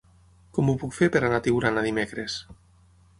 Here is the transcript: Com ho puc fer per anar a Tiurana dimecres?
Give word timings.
Com 0.57 0.69
ho 0.69 0.73
puc 0.83 0.95
fer 0.99 1.09
per 1.15 1.21
anar 1.27 1.39
a 1.41 1.43
Tiurana 1.47 1.83
dimecres? 1.89 2.39